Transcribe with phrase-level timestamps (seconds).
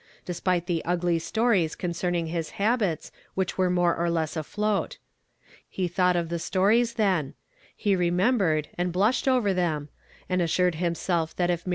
[0.27, 4.97] esp, te the ugly stories concerning his l,a,,il Inch were ,„ore or less afloat.
[5.69, 7.33] He thought of he s ones the,,;
[7.75, 8.65] he re, ne, nhered.
[8.79, 9.03] and „L
[9.35, 9.89] o«, then,,
[10.31, 11.69] a„,l assured hin.self that if Mi